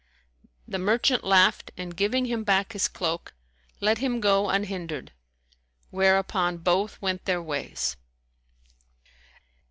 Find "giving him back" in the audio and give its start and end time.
1.95-2.73